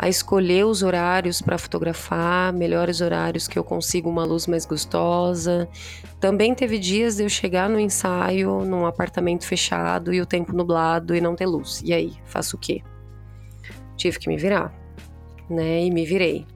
a 0.01 0.09
escolher 0.09 0.65
os 0.65 0.81
horários 0.81 1.43
para 1.43 1.59
fotografar, 1.59 2.51
melhores 2.51 3.01
horários 3.01 3.47
que 3.47 3.59
eu 3.59 3.63
consigo 3.63 4.09
uma 4.09 4.25
luz 4.25 4.47
mais 4.47 4.65
gostosa. 4.65 5.69
Também 6.19 6.55
teve 6.55 6.79
dias 6.79 7.17
de 7.17 7.23
eu 7.23 7.29
chegar 7.29 7.69
no 7.69 7.79
ensaio, 7.79 8.65
num 8.65 8.87
apartamento 8.87 9.45
fechado 9.45 10.11
e 10.11 10.19
o 10.19 10.25
tempo 10.25 10.53
nublado 10.53 11.15
e 11.15 11.21
não 11.21 11.35
ter 11.35 11.45
luz. 11.45 11.83
E 11.85 11.93
aí, 11.93 12.13
faço 12.25 12.55
o 12.55 12.59
quê? 12.59 12.81
Tive 13.95 14.17
que 14.17 14.27
me 14.27 14.37
virar, 14.37 14.73
né? 15.47 15.83
E 15.83 15.91
me 15.91 16.03
virei. 16.03 16.47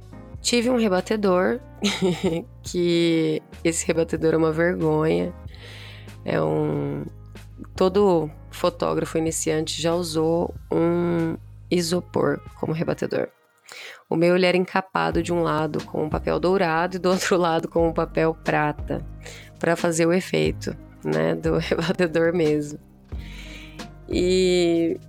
Tive 0.41 0.71
um 0.71 0.77
rebatedor, 0.77 1.59
que 2.63 3.43
esse 3.63 3.85
rebatedor 3.85 4.33
é 4.33 4.37
uma 4.37 4.51
vergonha. 4.51 5.31
É 6.25 6.41
um. 6.41 7.05
Todo 7.75 8.27
fotógrafo 8.49 9.19
iniciante 9.19 9.79
já 9.79 9.93
usou 9.93 10.51
um 10.71 11.37
isopor 11.69 12.39
como 12.59 12.73
rebatedor. 12.73 13.29
O 14.09 14.15
meu 14.15 14.35
ele 14.35 14.45
era 14.45 14.57
encapado 14.57 15.23
de 15.23 15.33
um 15.33 15.41
lado 15.41 15.83
com 15.85 16.03
um 16.03 16.09
papel 16.09 16.39
dourado 16.39 16.97
e 16.97 16.99
do 16.99 17.09
outro 17.11 17.37
lado 17.37 17.67
com 17.67 17.87
um 17.87 17.93
papel 17.93 18.35
prata, 18.43 19.05
para 19.59 19.75
fazer 19.75 20.05
o 20.05 20.13
efeito, 20.13 20.75
né, 21.03 21.35
do 21.35 21.57
rebatedor 21.59 22.33
mesmo. 22.33 22.79
E 24.07 24.99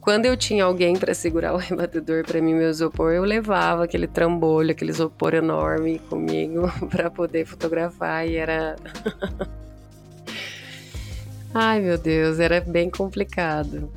quando 0.00 0.26
eu 0.26 0.36
tinha 0.36 0.64
alguém 0.64 0.96
para 0.96 1.14
segurar 1.14 1.54
o 1.54 1.56
rebatedor 1.56 2.24
para 2.24 2.40
mim, 2.40 2.54
meu 2.54 2.70
isopor, 2.70 3.12
eu 3.12 3.24
levava 3.24 3.84
aquele 3.84 4.06
trambolho, 4.06 4.70
aquele 4.70 4.90
isopor 4.90 5.34
enorme 5.34 5.98
comigo 6.10 6.70
para 6.90 7.10
poder 7.10 7.46
fotografar 7.46 8.28
e 8.28 8.36
era. 8.36 8.76
Ai 11.52 11.80
meu 11.80 11.96
Deus, 11.96 12.38
era 12.38 12.60
bem 12.60 12.90
complicado. 12.90 13.90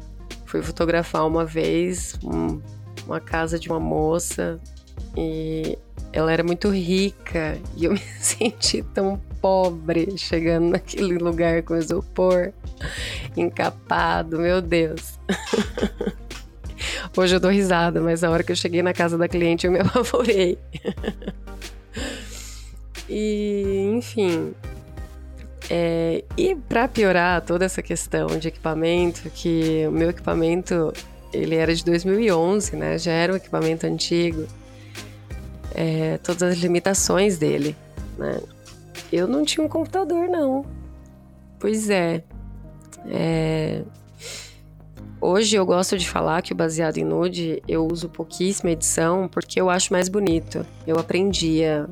Fui 0.47 0.61
fotografar 0.61 1.27
uma 1.27 1.45
vez 1.45 2.17
um, 2.23 2.61
uma 3.05 3.19
casa 3.19 3.59
de 3.59 3.69
uma 3.69 3.81
moça 3.81 4.59
e 5.15 5.77
ela 6.13 6.31
era 6.31 6.41
muito 6.41 6.69
rica 6.69 7.57
e 7.75 7.83
eu 7.83 7.91
me 7.93 7.99
senti 7.99 8.81
tão 8.81 9.19
pobre 9.41 10.17
chegando 10.17 10.69
naquele 10.69 11.17
lugar 11.17 11.61
com 11.63 11.75
isopor 11.75 12.53
encapado, 13.35 14.39
meu 14.39 14.61
Deus. 14.61 15.19
Hoje 17.15 17.35
eu 17.35 17.39
dou 17.41 17.51
risada, 17.51 17.99
mas 17.99 18.23
a 18.23 18.29
hora 18.29 18.41
que 18.41 18.51
eu 18.53 18.55
cheguei 18.55 18.81
na 18.81 18.93
casa 18.93 19.17
da 19.17 19.27
cliente 19.27 19.67
eu 19.67 19.71
me 19.71 19.79
apavorei. 19.83 20.57
e, 23.09 23.91
enfim. 23.97 24.53
É, 25.69 26.23
e 26.37 26.55
para 26.55 26.87
piorar 26.87 27.41
toda 27.41 27.65
essa 27.65 27.81
questão 27.81 28.27
de 28.39 28.47
equipamento, 28.47 29.29
que 29.29 29.85
o 29.87 29.91
meu 29.91 30.09
equipamento 30.09 30.93
ele 31.33 31.55
era 31.55 31.73
de 31.73 31.83
2011, 31.83 32.75
né? 32.75 32.97
Já 32.97 33.11
era 33.11 33.33
um 33.33 33.35
equipamento 33.35 33.85
antigo. 33.85 34.47
É, 35.75 36.17
todas 36.19 36.43
as 36.43 36.57
limitações 36.57 37.37
dele, 37.37 37.75
né? 38.17 38.39
Eu 39.11 39.27
não 39.27 39.43
tinha 39.43 39.65
um 39.65 39.69
computador, 39.69 40.27
não. 40.27 40.65
Pois 41.59 41.89
é. 41.89 42.23
é... 43.09 43.83
Hoje 45.19 45.55
eu 45.55 45.65
gosto 45.65 45.97
de 45.97 46.07
falar 46.07 46.41
que 46.41 46.53
o 46.53 46.55
baseado 46.55 46.97
em 46.97 47.03
nude 47.03 47.61
eu 47.67 47.87
uso 47.87 48.07
pouquíssima 48.07 48.71
edição 48.71 49.27
porque 49.27 49.59
eu 49.59 49.69
acho 49.69 49.91
mais 49.91 50.07
bonito. 50.07 50.65
Eu 50.85 50.97
aprendi 50.97 51.63
a, 51.65 51.87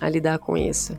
a 0.00 0.08
lidar 0.08 0.38
com 0.38 0.56
isso. 0.56 0.96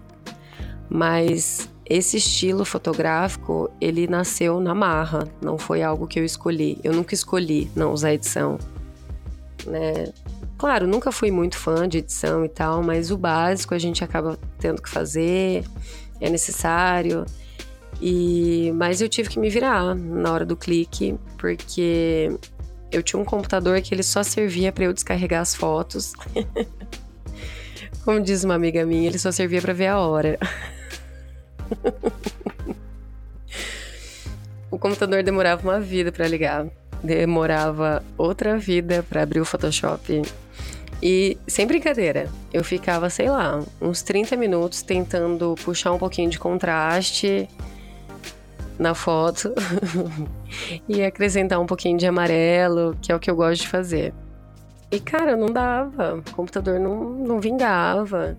Mas 0.90 1.70
esse 1.90 2.18
estilo 2.18 2.64
fotográfico, 2.64 3.70
ele 3.82 4.08
nasceu 4.08 4.60
na 4.60 4.76
marra, 4.76 5.28
não 5.42 5.58
foi 5.58 5.82
algo 5.82 6.06
que 6.06 6.20
eu 6.20 6.24
escolhi. 6.24 6.80
Eu 6.84 6.94
nunca 6.94 7.16
escolhi 7.16 7.72
não 7.76 7.92
usar 7.92 8.14
edição. 8.14 8.60
Né? 9.66 10.14
Claro, 10.56 10.86
nunca 10.86 11.12
fui 11.12 11.32
muito 11.32 11.58
fã 11.58 11.90
de 11.90 11.98
edição 11.98 12.46
e 12.46 12.50
tal, 12.50 12.84
mas 12.84 13.10
o 13.10 13.18
básico 13.18 13.74
a 13.74 13.80
gente 13.80 14.04
acaba 14.04 14.38
tendo 14.60 14.82
que 14.82 14.90
fazer, 14.90 15.66
é 16.22 16.30
necessário. 16.30 17.26
E 18.00 18.72
mas 18.76 19.02
eu 19.02 19.10
tive 19.10 19.28
que 19.28 19.40
me 19.40 19.50
virar 19.50 19.96
na 19.96 20.32
hora 20.32 20.46
do 20.46 20.56
clique, 20.56 21.18
porque 21.40 22.32
eu 22.92 23.02
tinha 23.02 23.20
um 23.20 23.26
computador 23.26 23.82
que 23.82 23.96
ele 23.96 24.04
só 24.04 24.22
servia 24.22 24.72
para 24.72 24.86
eu 24.86 24.94
descarregar 24.94 25.42
as 25.42 25.56
fotos. 25.56 26.14
Como 28.06 28.22
diz 28.22 28.44
uma 28.44 28.54
amiga 28.54 28.86
minha, 28.86 29.08
ele 29.08 29.18
só 29.18 29.32
servia 29.32 29.60
para 29.60 29.74
ver 29.74 29.88
a 29.88 30.00
hora. 30.00 30.38
o 34.72 34.78
computador 34.78 35.24
demorava 35.24 35.62
uma 35.62 35.80
vida 35.80 36.12
para 36.12 36.28
ligar, 36.28 36.68
demorava 37.04 38.04
outra 38.18 38.58
vida 38.58 39.04
para 39.08 39.24
abrir 39.24 39.40
o 39.40 39.46
Photoshop 39.46 40.22
e 41.02 41.38
sem 41.48 41.66
brincadeira, 41.66 42.30
eu 42.54 42.64
ficava, 42.64 43.10
sei 43.10 43.30
lá, 43.30 43.64
uns 43.82 44.02
30 44.02 44.36
minutos 44.36 44.82
tentando 44.82 45.56
puxar 45.64 45.94
um 45.94 45.98
pouquinho 45.98 46.30
de 46.30 46.38
contraste 46.38 47.48
na 48.78 48.94
foto 48.94 49.54
e 50.88 51.02
acrescentar 51.02 51.60
um 51.60 51.66
pouquinho 51.66 51.98
de 51.98 52.06
amarelo, 52.06 52.98
que 53.02 53.12
é 53.12 53.16
o 53.16 53.20
que 53.20 53.32
eu 53.32 53.36
gosto 53.36 53.62
de 53.62 53.68
fazer. 53.70 54.14
E 54.92 55.00
cara, 55.00 55.38
não 55.38 55.48
dava, 55.48 56.16
o 56.16 56.36
computador 56.36 56.80
não, 56.80 57.12
não 57.12 57.40
vingava. 57.40 58.38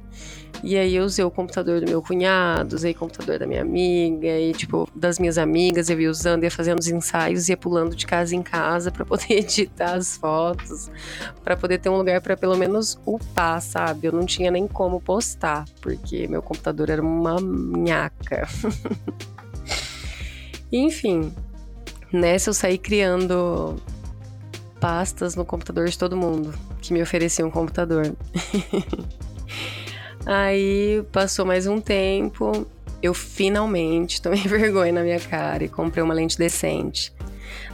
E 0.63 0.77
aí 0.77 0.97
eu 0.97 1.05
usei 1.05 1.25
o 1.25 1.31
computador 1.31 1.81
do 1.81 1.89
meu 1.89 2.03
cunhado, 2.03 2.77
usei 2.77 2.93
o 2.93 2.95
computador 2.95 3.39
da 3.39 3.47
minha 3.47 3.63
amiga 3.63 4.39
e 4.39 4.53
tipo 4.53 4.89
das 4.95 5.19
minhas 5.19 5.39
amigas, 5.39 5.89
eu 5.89 6.01
ia 6.01 6.11
usando, 6.11 6.45
ia 6.45 6.51
fazendo 6.51 6.79
os 6.79 6.89
ensaios, 6.89 7.49
ia 7.49 7.57
pulando 7.57 7.97
de 7.97 8.07
casa 8.07 8.37
em 8.37 8.43
casa 8.43 8.91
para 8.91 9.05
poder 9.05 9.33
editar 9.33 9.95
as 9.95 10.17
fotos, 10.17 10.91
para 11.43 11.57
poder 11.57 11.79
ter 11.79 11.89
um 11.89 11.97
lugar 11.97 12.21
para 12.21 12.37
pelo 12.37 12.57
menos 12.57 12.99
upar, 13.07 13.61
sabe? 13.63 14.09
Eu 14.09 14.13
não 14.13 14.27
tinha 14.27 14.51
nem 14.51 14.69
como 14.69 15.01
postar, 15.01 15.65
porque 15.81 16.29
meu 16.29 16.43
computador 16.43 16.91
era 16.91 17.03
uma 17.03 17.41
minhaca. 17.41 18.47
Enfim, 20.71 21.33
nessa 22.13 22.51
eu 22.51 22.55
saí 22.55 22.79
criando 22.79 23.77
pastas 24.79 25.35
no 25.35 25.45
computador 25.45 25.89
de 25.89 25.99
todo 25.99 26.17
mundo 26.17 26.55
que 26.81 26.93
me 26.93 27.03
oferecia 27.03 27.47
um 27.47 27.51
computador. 27.51 28.11
Aí 30.27 31.03
passou 31.13 31.47
mais 31.47 31.67
um 31.67 31.81
tempo, 31.81 32.67
eu 33.03 33.15
finalmente 33.15 34.21
tomei 34.23 34.43
vergonha 34.43 34.93
na 34.93 35.03
minha 35.03 35.21
cara 35.21 35.65
e 35.65 35.69
comprei 35.69 36.03
uma 36.03 36.15
lente 36.15 36.37
decente. 36.37 37.13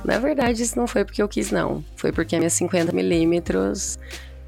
Na 0.05 0.19
verdade, 0.19 0.62
isso 0.62 0.79
não 0.79 0.87
foi 0.87 1.05
porque 1.05 1.23
eu 1.23 1.29
quis, 1.29 1.50
não. 1.50 1.85
Foi 1.97 2.12
porque 2.12 2.37
a 2.37 2.38
minha 2.38 2.50
50mm, 2.50 3.99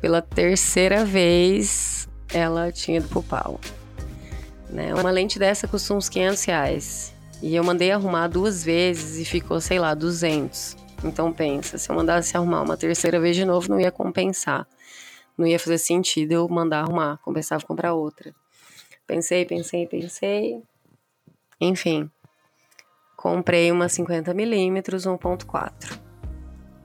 pela 0.00 0.22
terceira 0.22 1.04
vez, 1.04 2.08
ela 2.32 2.70
tinha 2.70 2.98
ido 2.98 3.08
pro 3.08 3.22
pau. 3.22 3.60
Né? 4.70 4.94
Uma 4.94 5.10
lente 5.10 5.38
dessa 5.38 5.66
custa 5.66 5.94
uns 5.94 6.08
500 6.08 6.44
reais. 6.44 7.12
E 7.42 7.54
eu 7.54 7.64
mandei 7.64 7.90
arrumar 7.90 8.28
duas 8.28 8.64
vezes 8.64 9.18
e 9.18 9.24
ficou, 9.24 9.60
sei 9.60 9.78
lá, 9.78 9.94
200. 9.94 10.76
Então 11.04 11.32
pensa, 11.32 11.78
se 11.78 11.90
eu 11.90 11.94
mandasse 11.94 12.36
arrumar 12.36 12.62
uma 12.62 12.76
terceira 12.76 13.20
vez 13.20 13.36
de 13.36 13.44
novo, 13.44 13.68
não 13.68 13.80
ia 13.80 13.90
compensar. 13.90 14.66
Não 15.38 15.46
ia 15.46 15.58
fazer 15.58 15.78
sentido 15.78 16.32
eu 16.32 16.48
mandar 16.48 16.80
arrumar, 16.80 17.18
começava 17.18 17.62
a 17.62 17.66
comprar 17.66 17.94
outra. 17.94 18.34
Pensei, 19.06 19.46
pensei, 19.46 19.86
pensei. 19.86 20.62
Enfim, 21.60 22.10
comprei 23.16 23.70
uma 23.70 23.86
50mm 23.86 24.82
1.4. 24.82 26.00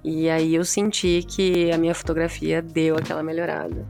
E 0.04 0.30
aí 0.30 0.54
eu 0.54 0.64
senti 0.64 1.24
que 1.28 1.72
a 1.72 1.78
minha 1.78 1.96
fotografia 1.96 2.62
deu 2.62 2.96
aquela 2.96 3.24
melhorada. 3.24 3.88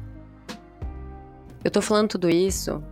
Eu 1.63 1.69
tô 1.69 1.81
falando 1.81 2.09
tudo 2.09 2.29
isso 2.29 2.83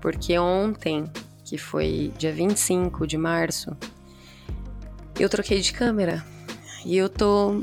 porque 0.00 0.38
ontem, 0.38 1.04
que 1.44 1.58
foi 1.58 2.12
dia 2.16 2.32
25 2.32 3.06
de 3.06 3.18
março, 3.18 3.76
eu 5.18 5.28
troquei 5.28 5.60
de 5.60 5.72
câmera. 5.72 6.24
E 6.84 6.96
eu 6.96 7.08
tô 7.08 7.62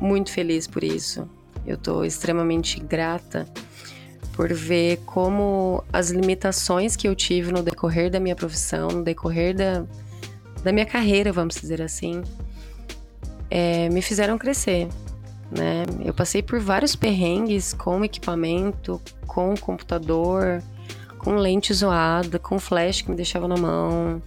muito 0.00 0.30
feliz 0.30 0.66
por 0.66 0.84
isso. 0.84 1.28
Eu 1.66 1.76
tô 1.76 2.04
extremamente 2.04 2.78
grata 2.80 3.46
por 4.34 4.52
ver 4.52 4.98
como 5.06 5.82
as 5.92 6.10
limitações 6.10 6.96
que 6.96 7.08
eu 7.08 7.14
tive 7.14 7.52
no 7.52 7.62
decorrer 7.62 8.10
da 8.10 8.18
minha 8.18 8.34
profissão, 8.34 8.88
no 8.88 9.04
decorrer 9.04 9.54
da, 9.54 9.84
da 10.62 10.72
minha 10.72 10.86
carreira, 10.86 11.32
vamos 11.32 11.54
dizer 11.54 11.80
assim, 11.80 12.22
é, 13.50 13.88
me 13.90 14.02
fizeram 14.02 14.36
crescer. 14.36 14.88
Né? 15.50 15.84
Eu 16.04 16.12
passei 16.12 16.42
por 16.42 16.58
vários 16.58 16.96
perrengues 16.96 17.72
com 17.72 18.04
equipamento, 18.04 19.00
com 19.26 19.54
computador, 19.56 20.62
com 21.18 21.36
lente 21.36 21.72
zoada, 21.72 22.38
com 22.38 22.58
flash 22.58 23.02
que 23.02 23.10
me 23.10 23.16
deixava 23.16 23.46
na 23.46 23.56
mão, 23.56 24.20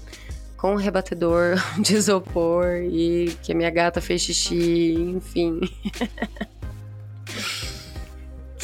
com 0.55 0.75
rebatedor 0.75 1.55
de 1.79 1.95
isopor 1.95 2.77
e 2.81 3.35
que 3.43 3.51
a 3.51 3.55
minha 3.55 3.69
gata 3.69 3.99
fez 3.99 4.21
xixi, 4.21 4.93
enfim. 4.93 5.59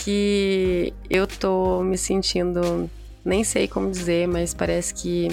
que 0.03 0.93
eu 1.09 1.25
tô 1.25 1.81
me 1.81 1.97
sentindo, 1.97 2.89
nem 3.23 3.43
sei 3.43 3.67
como 3.67 3.89
dizer, 3.89 4.27
mas 4.27 4.53
parece 4.53 4.93
que 4.93 5.29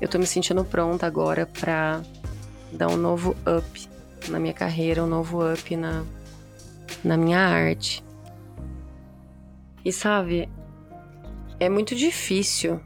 eu 0.00 0.08
tô 0.08 0.18
me 0.18 0.26
sentindo 0.26 0.64
pronta 0.64 1.06
agora 1.06 1.46
para 1.46 2.02
dar 2.72 2.88
um 2.88 2.96
novo 2.96 3.36
up 3.46 3.88
na 4.28 4.40
minha 4.40 4.52
carreira, 4.52 5.04
um 5.04 5.06
novo 5.06 5.40
up 5.52 5.76
na, 5.76 6.04
na 7.04 7.16
minha 7.16 7.38
arte. 7.38 8.04
E 9.84 9.92
sabe, 9.92 10.48
é 11.60 11.68
muito 11.68 11.94
difícil 11.94 12.80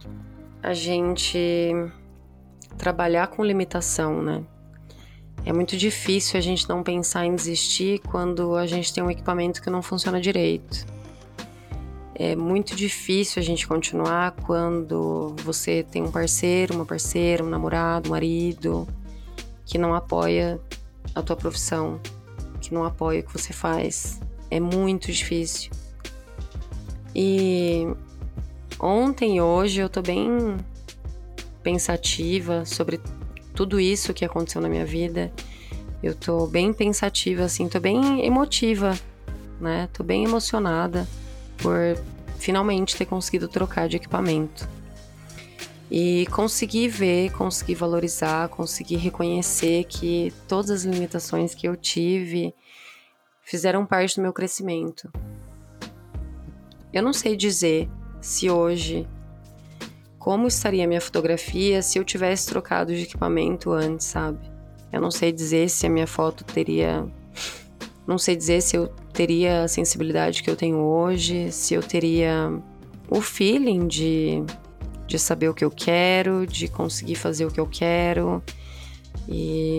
a 0.63 0.75
gente 0.75 1.39
trabalhar 2.77 3.29
com 3.29 3.45
limitação, 3.45 4.23
né? 4.23 4.45
É 5.47 5.53
muito 5.53 5.77
difícil 5.77 6.37
a 6.37 6.41
gente 6.41 6.69
não 6.69 6.83
pensar 6.83 7.25
em 7.25 7.37
desistir 7.37 8.01
quando 8.01 8.57
a 8.57 8.67
gente 8.67 8.93
tem 8.93 9.01
um 9.01 9.09
equipamento 9.09 9.63
que 9.63 9.71
não 9.71 9.81
funciona 9.81 10.21
direito. 10.21 10.85
É 12.17 12.35
muito 12.35 12.75
difícil 12.75 13.41
a 13.41 13.45
gente 13.45 13.65
continuar 13.65 14.33
quando 14.33 15.37
você 15.45 15.85
tem 15.85 16.03
um 16.03 16.11
parceiro, 16.11 16.75
uma 16.75 16.85
parceira, 16.85 17.45
um 17.45 17.49
namorado, 17.49 18.09
um 18.09 18.11
marido 18.11 18.89
que 19.65 19.79
não 19.79 19.95
apoia 19.95 20.61
a 21.15 21.23
tua 21.23 21.37
profissão, 21.37 22.01
que 22.61 22.75
não 22.75 22.83
apoia 22.83 23.21
o 23.21 23.23
que 23.23 23.33
você 23.33 23.53
faz. 23.53 24.21
É 24.51 24.59
muito 24.59 25.13
difícil. 25.13 25.71
E 27.15 27.87
ontem 28.81 29.37
e 29.37 29.41
hoje 29.41 29.81
eu 29.81 29.89
tô 29.89 30.03
bem 30.03 30.57
pensativa 31.63 32.65
sobre 32.65 33.01
tudo 33.57 33.81
isso 33.81 34.13
que 34.13 34.25
aconteceu 34.25 34.61
na 34.61 34.69
minha 34.69 34.85
vida. 34.85 35.33
Eu 36.03 36.15
tô 36.15 36.47
bem 36.47 36.73
pensativa, 36.73 37.43
assim, 37.43 37.69
tô 37.69 37.81
bem 37.81 38.25
emotiva, 38.25 38.97
né? 39.59 39.89
Tô 39.95 40.05
bem 40.05 40.25
emocionada 40.25 41.09
por 41.57 41.97
finalmente 42.39 42.95
ter 42.95 43.07
conseguido 43.07 43.49
trocar 43.49 43.89
de 43.89 43.97
equipamento. 43.97 44.69
E 45.91 46.27
conseguir 46.27 46.89
ver, 46.89 47.33
conseguir 47.33 47.77
valorizar, 47.77 48.49
conseguir 48.51 48.97
reconhecer 48.97 49.85
que 49.85 50.33
todas 50.47 50.71
as 50.71 50.85
limitações 50.85 51.55
que 51.55 51.67
eu 51.67 51.77
tive 51.77 52.55
fizeram 53.43 53.87
parte 53.87 54.17
do 54.17 54.23
meu 54.23 54.33
crescimento. 54.33 55.11
Eu 56.93 57.03
não 57.03 57.13
sei 57.13 57.37
dizer 57.37 57.89
se 58.21 58.51
hoje 58.51 59.09
como 60.27 60.49
estaria 60.49 60.89
minha 60.89 61.01
fotografia 61.01 61.81
se 61.81 62.01
eu 62.01 62.05
tivesse 62.05 62.49
trocado 62.49 62.93
de 62.93 63.03
equipamento 63.03 63.71
antes, 63.71 64.09
sabe? 64.09 64.41
Eu 64.93 65.01
não 65.01 65.09
sei 65.09 65.31
dizer 65.31 65.71
se 65.71 65.87
a 65.87 65.89
minha 65.89 66.09
foto 66.09 66.43
teria. 66.43 67.07
Não 68.05 68.19
sei 68.19 68.35
dizer 68.35 68.61
se 68.61 68.77
eu 68.77 68.89
teria 69.13 69.63
a 69.63 69.69
sensibilidade 69.69 70.43
que 70.43 70.51
eu 70.51 70.57
tenho 70.57 70.79
hoje, 70.79 71.53
se 71.53 71.75
eu 71.75 71.81
teria 71.81 72.53
o 73.09 73.21
feeling 73.21 73.87
de, 73.87 74.43
de 75.07 75.17
saber 75.17 75.49
o 75.49 75.55
que 75.55 75.65
eu 75.65 75.71
quero, 75.71 76.45
de 76.45 76.67
conseguir 76.67 77.15
fazer 77.15 77.47
o 77.47 77.51
que 77.53 77.61
eu 77.61 77.69
quero 77.69 78.43
e, 79.29 79.79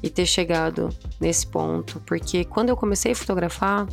e 0.00 0.08
ter 0.08 0.26
chegado 0.26 0.90
nesse 1.20 1.44
ponto. 1.44 2.00
Porque 2.06 2.44
quando 2.44 2.68
eu 2.68 2.76
comecei 2.76 3.10
a 3.10 3.16
fotografar, 3.16 3.88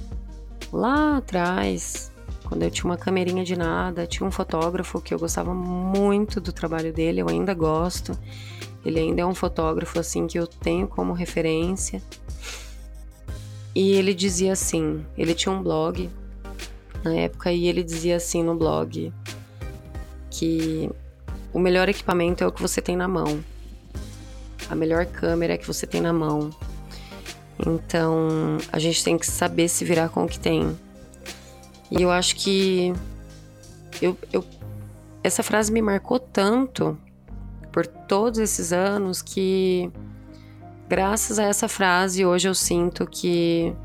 lá 0.72 1.18
atrás, 1.18 2.13
quando 2.54 2.62
eu 2.62 2.70
tinha 2.70 2.86
uma 2.86 2.98
camerinha 2.98 3.44
de 3.44 3.56
nada, 3.56 4.06
tinha 4.06 4.28
um 4.28 4.30
fotógrafo 4.30 5.02
que 5.02 5.12
eu 5.12 5.18
gostava 5.18 5.56
muito 5.56 6.40
do 6.40 6.54
trabalho 6.54 6.94
dele, 6.94 7.20
eu 7.20 7.28
ainda 7.28 7.52
gosto. 7.52 8.16
Ele 8.86 9.00
ainda 9.00 9.24
é 9.24 9.26
um 9.26 9.34
fotógrafo 9.34 10.00
assim 10.00 10.28
que 10.28 10.38
eu 10.38 10.46
tenho 10.46 10.88
como 10.88 11.14
referência. 11.14 12.00
E 13.74 13.94
ele 13.94 14.14
dizia 14.14 14.54
assim, 14.54 15.04
ele 15.18 15.34
tinha 15.34 15.52
um 15.52 15.64
blog 15.64 16.08
na 17.04 17.16
época 17.16 17.52
e 17.52 17.68
ele 17.68 17.82
dizia 17.82 18.18
assim 18.18 18.44
no 18.44 18.54
blog 18.54 19.12
que 20.30 20.92
o 21.52 21.58
melhor 21.58 21.90
equipamento 21.90 22.44
é 22.44 22.48
o 22.48 22.52
que 22.52 22.62
você 22.62 22.80
tem 22.80 22.96
na 22.96 23.08
mão. 23.08 23.44
A 24.70 24.76
melhor 24.76 25.08
câmera 25.08 25.54
é 25.54 25.58
que 25.58 25.66
você 25.66 25.88
tem 25.88 26.02
na 26.02 26.14
mão. 26.14 26.52
Então, 27.66 28.58
a 28.72 28.78
gente 28.78 29.04
tem 29.04 29.18
que 29.18 29.26
saber 29.26 29.68
se 29.70 29.84
virar 29.84 30.10
com 30.10 30.24
o 30.26 30.28
que 30.28 30.40
tem. 30.40 30.78
E 31.96 32.02
eu 32.02 32.10
acho 32.10 32.36
que 32.36 32.92
eu, 34.02 34.18
eu, 34.32 34.44
essa 35.24 35.44
frase 35.44 35.72
me 35.72 35.80
marcou 35.80 36.18
tanto 36.18 36.98
por 37.72 37.86
todos 37.86 38.40
esses 38.40 38.74
anos 38.74 39.22
que, 39.22 39.92
graças 40.90 41.38
a 41.38 41.44
essa 41.44 41.68
frase, 41.68 42.26
hoje 42.26 42.48
eu 42.48 42.56
sinto 42.56 43.06
que 43.06 43.76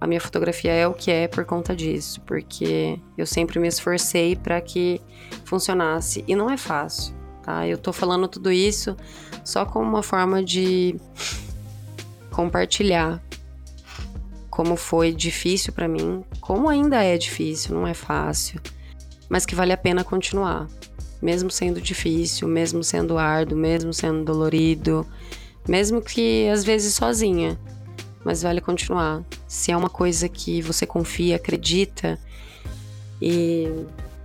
a 0.00 0.08
minha 0.08 0.20
fotografia 0.20 0.72
é 0.72 0.88
o 0.88 0.92
que 0.92 1.08
é 1.08 1.28
por 1.28 1.44
conta 1.44 1.74
disso, 1.74 2.20
porque 2.22 2.98
eu 3.16 3.26
sempre 3.26 3.60
me 3.60 3.68
esforcei 3.68 4.34
para 4.34 4.60
que 4.60 5.00
funcionasse 5.44 6.24
e 6.26 6.34
não 6.34 6.50
é 6.50 6.56
fácil, 6.56 7.14
tá? 7.44 7.64
Eu 7.64 7.78
tô 7.78 7.92
falando 7.92 8.26
tudo 8.26 8.50
isso 8.50 8.96
só 9.44 9.64
como 9.64 9.88
uma 9.88 10.02
forma 10.02 10.42
de 10.42 10.96
compartilhar 12.32 13.22
como 14.60 14.76
foi 14.76 15.10
difícil 15.10 15.72
para 15.72 15.88
mim, 15.88 16.22
como 16.38 16.68
ainda 16.68 17.02
é 17.02 17.16
difícil, 17.16 17.74
não 17.74 17.86
é 17.86 17.94
fácil, 17.94 18.60
mas 19.26 19.46
que 19.46 19.54
vale 19.54 19.72
a 19.72 19.76
pena 19.76 20.04
continuar, 20.04 20.68
mesmo 21.22 21.50
sendo 21.50 21.80
difícil, 21.80 22.46
mesmo 22.46 22.84
sendo 22.84 23.16
árduo, 23.16 23.56
mesmo 23.56 23.94
sendo 23.94 24.22
dolorido, 24.22 25.06
mesmo 25.66 26.02
que 26.02 26.46
às 26.52 26.62
vezes 26.62 26.92
sozinha, 26.92 27.58
mas 28.22 28.42
vale 28.42 28.60
continuar. 28.60 29.24
Se 29.48 29.72
é 29.72 29.76
uma 29.78 29.88
coisa 29.88 30.28
que 30.28 30.60
você 30.60 30.84
confia, 30.84 31.36
acredita 31.36 32.20
e 33.18 33.66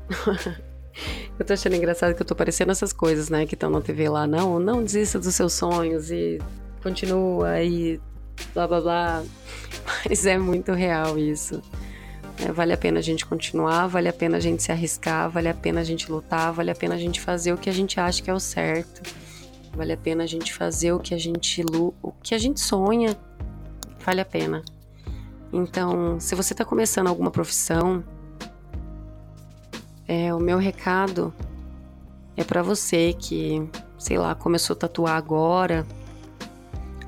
Eu 1.39 1.45
tô 1.45 1.53
achando 1.53 1.77
engraçado 1.77 2.13
que 2.13 2.21
eu 2.21 2.25
tô 2.25 2.35
parecendo 2.35 2.73
essas 2.73 2.91
coisas, 2.91 3.29
né, 3.29 3.45
que 3.45 3.53
estão 3.53 3.69
na 3.69 3.79
TV 3.79 4.09
lá. 4.09 4.27
Não, 4.27 4.59
não 4.59 4.83
desista 4.83 5.17
dos 5.17 5.33
seus 5.33 5.53
sonhos 5.53 6.11
e 6.11 6.41
continua 6.83 7.61
e 7.63 8.01
blá 8.53 8.67
blá 8.67 8.81
blá. 8.81 9.23
Mas 10.07 10.25
é 10.25 10.37
muito 10.37 10.73
real 10.73 11.17
isso. 11.17 11.61
É, 12.39 12.51
vale 12.51 12.73
a 12.73 12.77
pena 12.77 12.99
a 12.99 13.01
gente 13.01 13.25
continuar, 13.25 13.87
vale 13.87 14.09
a 14.09 14.13
pena 14.13 14.37
a 14.37 14.39
gente 14.39 14.61
se 14.61 14.71
arriscar, 14.71 15.29
vale 15.29 15.47
a 15.47 15.53
pena 15.53 15.81
a 15.81 15.83
gente 15.83 16.11
lutar, 16.11 16.51
vale 16.51 16.69
a 16.69 16.75
pena 16.75 16.95
a 16.95 16.97
gente 16.97 17.21
fazer 17.21 17.53
o 17.53 17.57
que 17.57 17.69
a 17.69 17.73
gente 17.73 17.99
acha 17.99 18.21
que 18.21 18.29
é 18.29 18.33
o 18.33 18.39
certo. 18.39 19.01
Vale 19.73 19.93
a 19.93 19.97
pena 19.97 20.23
a 20.23 20.27
gente 20.27 20.53
fazer 20.53 20.91
o 20.93 20.99
que 20.99 21.13
a 21.13 21.17
gente 21.17 21.63
o 21.73 22.11
que 22.23 22.35
a 22.35 22.37
gente 22.37 22.59
sonha. 22.59 23.17
Vale 24.05 24.21
a 24.21 24.25
pena. 24.25 24.63
Então, 25.51 26.19
se 26.19 26.35
você 26.35 26.53
está 26.53 26.65
começando 26.65 27.07
alguma 27.07 27.31
profissão, 27.31 28.03
é, 30.07 30.33
o 30.33 30.39
meu 30.39 30.57
recado 30.57 31.33
é 32.37 32.43
para 32.43 32.61
você 32.61 33.13
que, 33.13 33.67
sei 33.97 34.17
lá, 34.17 34.35
começou 34.35 34.75
a 34.75 34.79
tatuar 34.79 35.15
agora, 35.15 35.85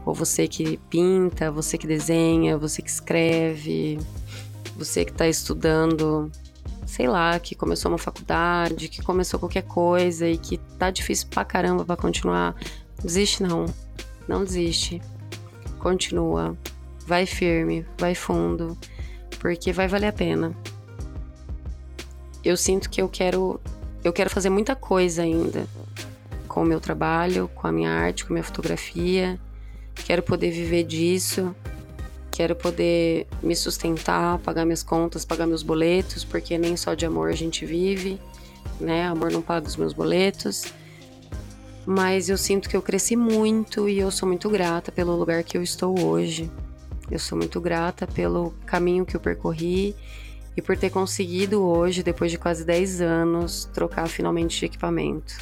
ou 0.08 0.14
você 0.14 0.48
que 0.48 0.78
pinta, 0.90 1.52
você 1.52 1.78
que 1.78 1.86
desenha, 1.86 2.58
você 2.58 2.82
que 2.82 2.90
escreve, 2.90 4.00
você 4.78 5.04
que 5.04 5.12
está 5.12 5.28
estudando, 5.28 6.32
sei 6.86 7.10
lá, 7.10 7.38
que 7.38 7.54
começou 7.54 7.92
uma 7.92 7.98
faculdade, 7.98 8.88
que 8.88 9.04
começou 9.04 9.38
qualquer 9.38 9.64
coisa 9.64 10.26
e 10.26 10.38
que 10.38 10.60
tá 10.80 10.90
difícil 10.90 11.28
pra 11.28 11.44
caramba 11.44 11.84
pra 11.84 11.98
continuar. 11.98 12.56
Desiste 13.04 13.44
não. 13.44 13.66
Não 14.30 14.46
desiste. 14.46 15.02
Continua. 15.78 16.58
Vai 17.06 17.26
firme, 17.26 17.86
vai 17.98 18.16
fundo. 18.16 18.78
porque 19.40 19.74
vai 19.74 19.90
valer 19.90 20.08
a 20.08 20.14
pena. 20.14 20.56
Eu 22.46 22.56
sinto 22.56 22.90
que 22.90 23.02
eu 23.02 23.10
quero 23.10 23.60
eu 24.06 24.14
quero 24.14 24.30
fazer 24.30 24.50
muita 24.50 24.74
coisa 24.74 25.24
ainda 25.24 25.68
com 26.48 26.62
o 26.62 26.66
meu 26.66 26.80
trabalho, 26.80 27.50
com 27.54 27.68
a 27.68 27.74
minha 27.74 27.92
arte, 27.92 28.24
com 28.24 28.32
a 28.32 28.36
minha 28.36 28.44
fotografia. 28.44 29.38
Quero 30.08 30.24
poder 30.24 30.52
viver 30.52 30.86
disso. 30.86 31.54
Quero 32.32 32.56
poder 32.56 33.28
me 33.44 33.54
sustentar, 33.54 34.38
pagar 34.38 34.64
minhas 34.64 34.82
contas, 34.82 35.26
pagar 35.26 35.46
meus 35.46 35.64
boletos, 35.64 36.24
porque 36.24 36.58
nem 36.58 36.78
só 36.78 36.94
de 36.94 37.06
amor 37.06 37.30
a 37.30 37.36
gente 37.36 37.66
vive, 37.66 38.18
né? 38.80 39.06
Amor 39.06 39.34
não 39.34 39.42
paga 39.42 39.68
os 39.68 39.76
meus 39.76 39.92
boletos. 39.92 40.64
Mas 41.86 42.30
eu 42.30 42.38
sinto 42.38 42.70
que 42.70 42.78
eu 42.78 42.82
cresci 42.82 43.18
muito 43.18 43.90
e 43.90 44.00
eu 44.00 44.10
sou 44.10 44.30
muito 44.30 44.50
grata 44.50 44.94
pelo 44.94 45.14
lugar 45.14 45.44
que 45.44 45.58
eu 45.58 45.62
estou 45.62 46.00
hoje. 46.00 46.50
Eu 47.12 47.20
sou 47.20 47.38
muito 47.38 47.60
grata 47.60 48.08
pelo 48.08 48.52
caminho 48.66 49.06
que 49.06 49.18
eu 49.18 49.20
percorri 49.20 49.94
e 50.56 50.62
por 50.62 50.78
ter 50.78 50.90
conseguido 50.90 51.62
hoje, 51.62 52.02
depois 52.02 52.32
de 52.32 52.38
quase 52.38 52.64
10 52.64 53.02
anos, 53.02 53.70
trocar 53.74 54.08
finalmente 54.08 54.58
de 54.58 54.68
equipamento. 54.68 55.38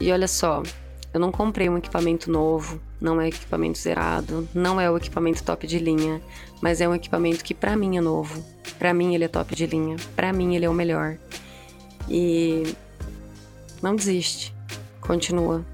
E 0.00 0.10
olha 0.10 0.26
só, 0.26 0.64
eu 1.16 1.20
não 1.20 1.32
comprei 1.32 1.66
um 1.66 1.78
equipamento 1.78 2.30
novo, 2.30 2.78
não 3.00 3.18
é 3.18 3.28
equipamento 3.28 3.78
zerado, 3.78 4.46
não 4.52 4.78
é 4.78 4.90
o 4.90 4.98
equipamento 4.98 5.42
top 5.42 5.66
de 5.66 5.78
linha, 5.78 6.20
mas 6.60 6.82
é 6.82 6.86
um 6.86 6.94
equipamento 6.94 7.42
que 7.42 7.54
para 7.54 7.74
mim 7.74 7.96
é 7.96 8.02
novo. 8.02 8.44
Para 8.78 8.92
mim 8.92 9.14
ele 9.14 9.24
é 9.24 9.28
top 9.28 9.54
de 9.54 9.66
linha, 9.66 9.96
para 10.14 10.30
mim 10.30 10.54
ele 10.54 10.66
é 10.66 10.68
o 10.68 10.74
melhor. 10.74 11.16
E 12.06 12.76
não 13.82 13.96
desiste, 13.96 14.54
continua, 15.00 15.64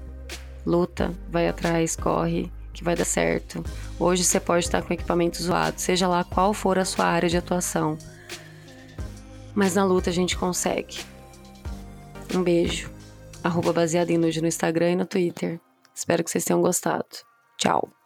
luta, 0.65 1.13
vai 1.29 1.49
atrás, 1.49 1.97
corre, 1.97 2.49
que 2.71 2.81
vai 2.81 2.95
dar 2.95 3.03
certo. 3.03 3.61
Hoje 3.99 4.23
você 4.23 4.39
pode 4.39 4.63
estar 4.63 4.81
com 4.81 4.93
equipamento 4.93 5.43
zoado, 5.43 5.77
seja 5.77 6.07
lá 6.07 6.23
qual 6.23 6.53
for 6.53 6.79
a 6.79 6.85
sua 6.85 7.03
área 7.03 7.27
de 7.27 7.35
atuação. 7.35 7.97
Mas 9.53 9.75
na 9.75 9.83
luta 9.83 10.09
a 10.09 10.13
gente 10.13 10.37
consegue. 10.37 10.99
Um 12.33 12.41
beijo 12.41 12.92
arroba 13.43 13.73
baseada 13.73 14.11
em 14.11 14.17
nude 14.17 14.41
no 14.41 14.47
Instagram 14.47 14.91
e 14.91 14.95
no 14.95 15.05
Twitter. 15.05 15.59
Espero 15.93 16.23
que 16.23 16.31
vocês 16.31 16.45
tenham 16.45 16.61
gostado. 16.61 17.05
Tchau! 17.57 18.02